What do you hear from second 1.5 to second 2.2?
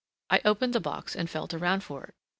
around for it.